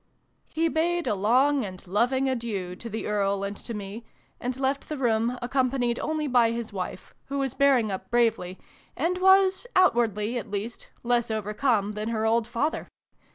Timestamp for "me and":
3.75-4.59